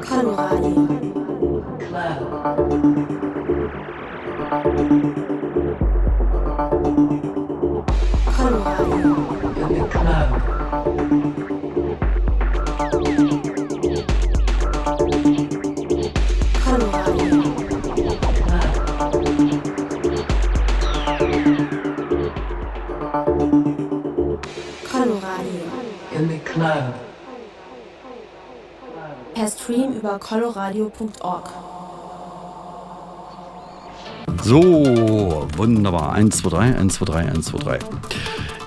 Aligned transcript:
Conrad. 0.00 0.96
Club. 1.88 2.95
coloradio.org. 30.18 31.44
So, 34.42 35.48
wunderbar. 35.56 36.16
1, 36.16 36.30
2, 36.30 36.50
3, 36.50 36.74
1, 36.78 36.88
2, 36.90 37.04
3, 37.04 37.26
1, 37.28 37.42
2, 37.42 37.58
3 37.58 37.78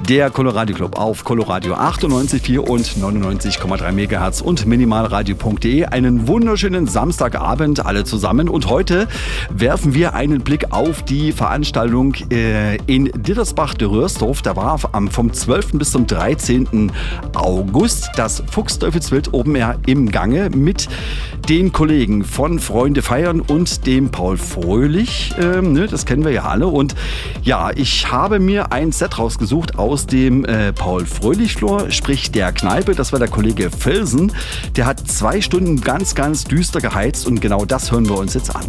der 0.10 0.32
Coloradio 0.32 0.76
Club 0.76 0.98
auf 0.98 1.24
Coloradio 1.24 1.76
98,4 1.76 2.58
und 2.58 2.84
99,3 2.84 3.92
MHz 3.92 4.42
und 4.42 4.66
minimalradio.de. 4.66 5.86
Einen 5.86 6.28
wunderschönen 6.28 6.88
Samstagabend 6.88 7.86
alle 7.86 8.06
zusammen 8.06 8.50
und 8.50 8.72
heute 8.72 9.08
werfen 9.52 9.94
wir 9.94 10.16
einen 10.16 10.42
Blick 10.42 10.72
auf 10.72 11.04
die 11.04 11.32
Veranstaltung 11.32 12.16
äh, 12.32 12.78
in 12.88 13.12
Dittersbach 13.16 13.76
de 13.76 13.88
Röhrsdorf. 13.88 14.42
Da 14.42 14.56
war 14.56 14.80
vom 14.80 15.32
12. 15.32 15.74
bis 15.74 15.92
zum 15.92 16.08
13. 16.08 16.92
August 17.36 18.10
das 18.16 18.42
Fuchsteufelswild 18.50 19.32
Open 19.36 19.54
Air 19.54 19.78
im 19.86 20.12
Gange 20.12 20.50
mit 20.50 20.90
den 21.50 21.72
Kollegen 21.72 22.24
von 22.24 22.60
Freunde 22.60 23.02
feiern 23.02 23.42
und 23.42 23.86
dem 23.86 24.10
Paul 24.10 24.38
Fröhlich. 24.38 25.34
Ähm, 25.40 25.74
ne, 25.74 25.88
das 25.88 26.06
kennen 26.06 26.24
wir 26.24 26.32
ja 26.32 26.44
alle. 26.44 26.68
Und 26.68 26.96
ja, 27.44 27.72
ich 27.76 28.12
habe 28.12 28.40
mir 28.40 28.72
ein 28.72 28.92
Set 28.92 29.20
rausgesucht 29.20 29.78
aus 29.78 29.99
aus 30.00 30.06
dem 30.06 30.46
äh, 30.46 30.72
Paul 30.72 31.06
Fröhlich-Flor, 31.06 31.92
sprich 31.92 32.32
der 32.32 32.54
Kneipe. 32.54 32.96
Das 32.96 33.12
war 33.12 33.20
der 33.20 33.28
Kollege 33.28 33.70
Felsen. 33.70 34.32
Der 34.78 34.86
hat 34.86 35.06
zwei 35.10 35.42
Stunden 35.42 35.82
ganz, 35.82 36.16
ganz 36.16 36.46
düster 36.46 36.80
geheizt 36.80 37.28
und 37.28 37.42
genau 37.42 37.66
das 37.66 37.92
hören 37.92 38.08
wir 38.08 38.18
uns 38.18 38.34
jetzt 38.34 38.56
an. 38.56 38.64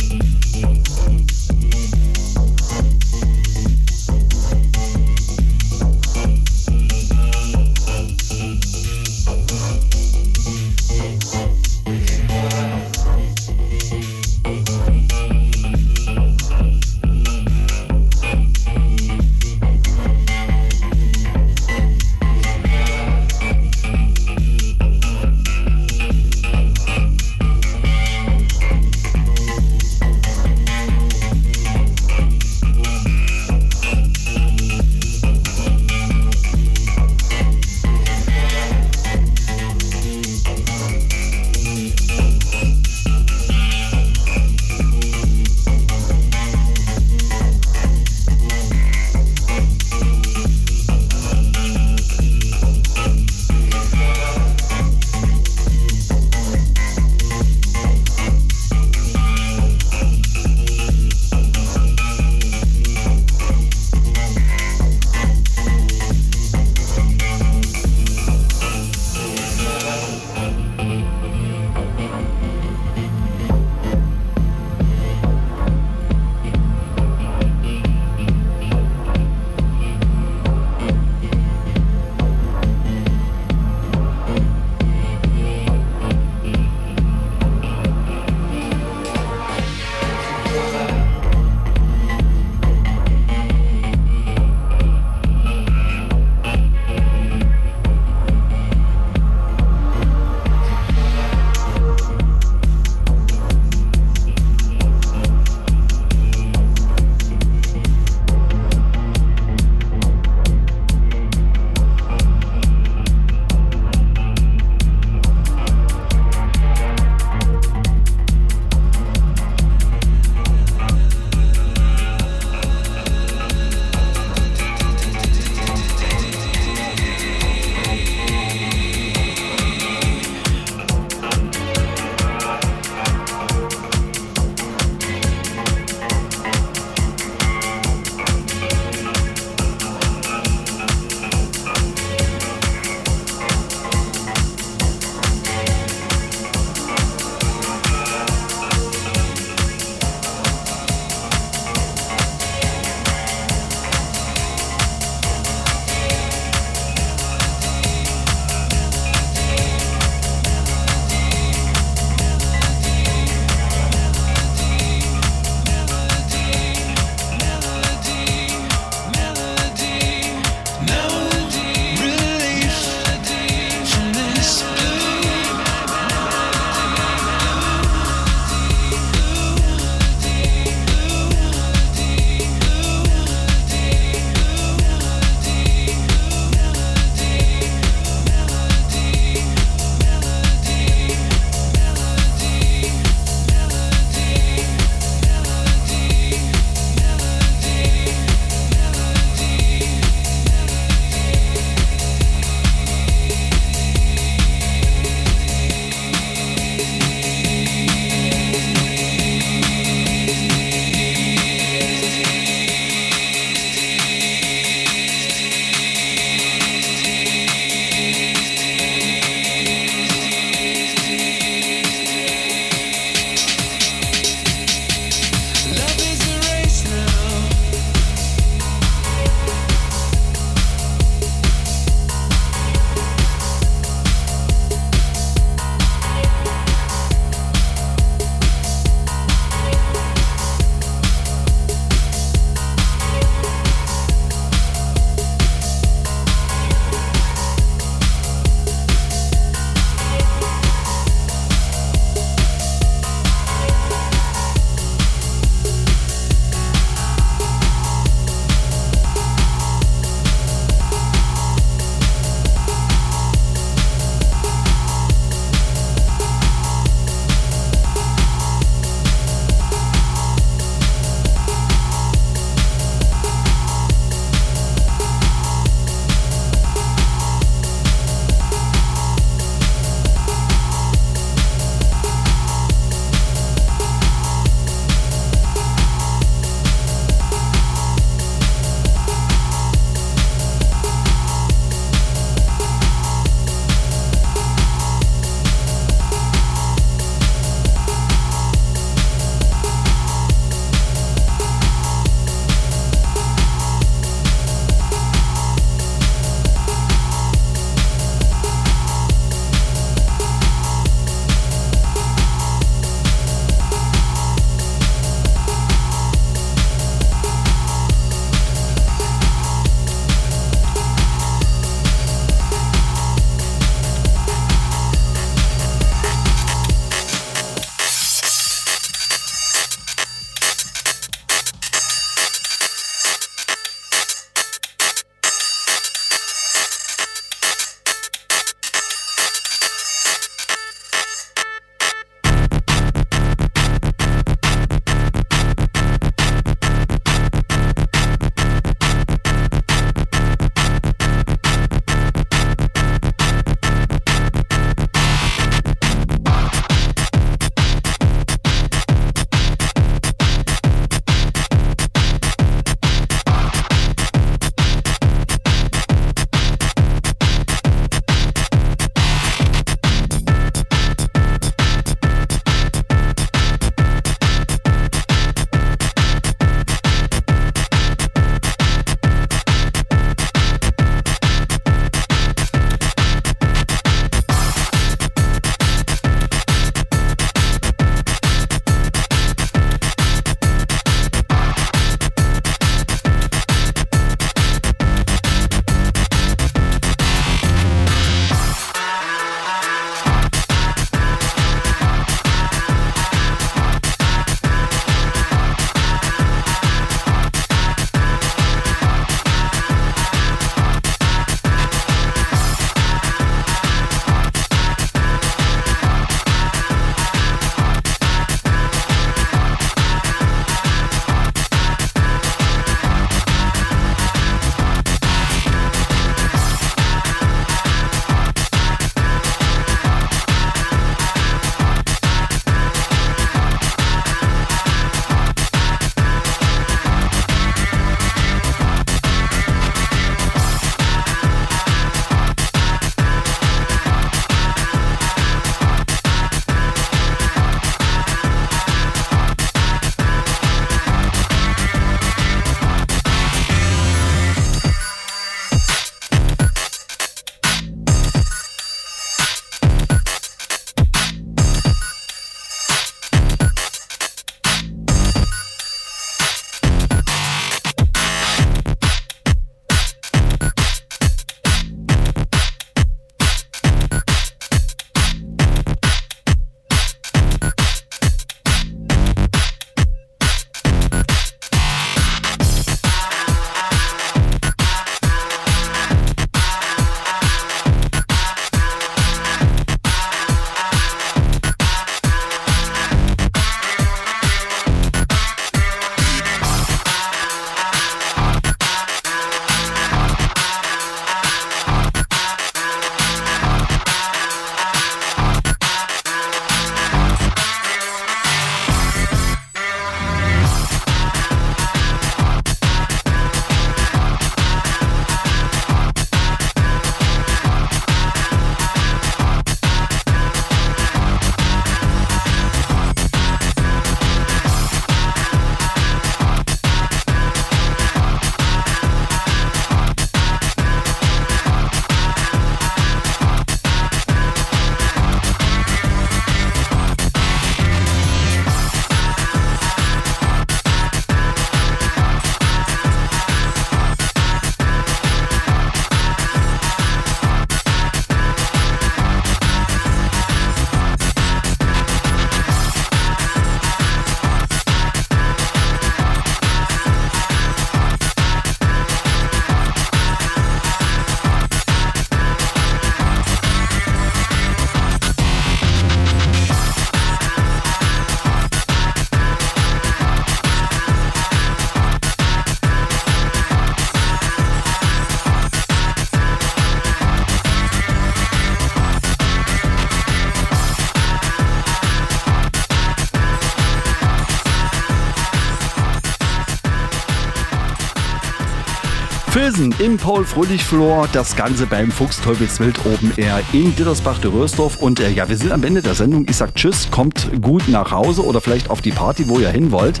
Gewesen 589.54 589.74
im 589.78 589.96
Paul-Fröhlich-Floor. 589.96 591.08
Das 591.12 591.36
Ganze 591.36 591.66
beim 591.66 591.90
Fuchsteufelswild 591.90 592.84
oben 592.86 593.12
Air 593.16 593.40
in 593.52 593.74
Dittersbach-de-Rösdorf. 593.76 594.76
Und 594.76 595.00
äh, 595.00 595.10
ja, 595.10 595.28
wir 595.28 595.36
sind 595.36 595.52
am 595.52 595.62
Ende 595.62 595.82
der 595.82 595.94
Sendung. 595.94 596.26
Ich 596.28 596.36
sag 596.36 596.54
Tschüss, 596.54 596.90
kommt 596.90 597.30
gut 597.40 597.68
nach 597.68 597.90
Hause 597.92 598.24
oder 598.24 598.40
vielleicht 598.40 598.70
auf 598.70 598.80
die 598.80 598.90
Party, 598.90 599.28
wo 599.28 599.38
ihr 599.38 599.50
hin 599.50 599.70
wollt. 599.70 600.00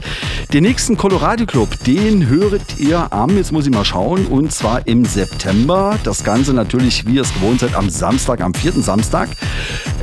Den 0.52 0.64
nächsten 0.64 0.96
Colorado 0.96 1.46
Club, 1.46 1.68
den 1.86 2.26
höret 2.28 2.78
ihr 2.78 3.12
am, 3.12 3.36
jetzt 3.36 3.52
muss 3.52 3.66
ich 3.66 3.72
mal 3.72 3.84
schauen, 3.84 4.26
und 4.26 4.52
zwar 4.52 4.86
im 4.86 5.04
September. 5.04 5.98
Das 6.04 6.24
Ganze 6.24 6.52
natürlich, 6.52 7.06
wie 7.06 7.16
ihr 7.16 7.22
es 7.22 7.32
gewohnt 7.34 7.60
seid, 7.60 7.74
am 7.74 7.90
Samstag, 7.90 8.40
am 8.40 8.54
4. 8.54 8.72
Samstag. 8.82 9.28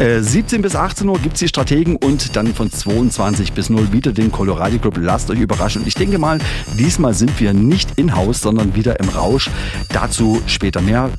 Äh, 0.02 0.24
17 0.24 0.64
bis 0.64 0.76
18 0.76 1.08
Uhr 1.08 1.20
gibt 1.20 1.36
es 1.36 1.42
die 1.42 1.48
Strategen 1.48 1.96
und 1.96 2.36
dann 2.36 2.56
von 2.56 2.72
22 2.72 3.54
bis 3.54 3.70
0 3.70 3.92
wieder 3.92 4.12
den 4.12 4.32
Colorado 4.32 4.80
Club. 4.80 4.98
Lasst 4.98 5.30
euch 5.30 5.40
überraschen. 5.40 5.84
Und 5.84 5.88
ich 5.88 5.94
denke 5.94 6.18
mal, 6.18 6.40
diesmal 6.74 7.14
sind 7.14 7.40
wir 7.40 7.54
nicht 7.54 8.00
in-house, 8.00 8.42
sondern 8.42 8.74
wieder 8.74 9.00
im 9.00 9.10
Rausch. 9.10 9.52
Dazu 9.90 10.42
später 10.48 10.82
mehr. 10.82 11.12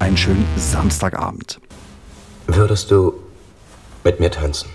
Einen 0.00 0.18
schönen 0.18 0.44
Samstagabend. 0.58 1.60
Würdest 2.46 2.90
du 2.90 3.14
mit 4.04 4.20
mir 4.20 4.30
tanzen? 4.30 4.68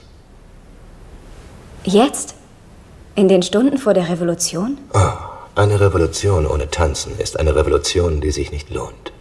Jetzt? 1.84 2.34
In 3.14 3.28
den 3.28 3.44
Stunden 3.44 3.78
vor 3.78 3.94
der 3.94 4.10
Revolution? 4.10 4.80
Oh, 4.92 5.00
eine 5.54 5.80
Revolution 5.80 6.48
ohne 6.48 6.72
Tanzen 6.72 7.12
ist 7.20 7.40
eine 7.40 7.56
Revolution, 7.56 8.22
die 8.22 8.32
sich 8.32 8.52
nicht 8.52 8.72
lohnt. 8.72 9.14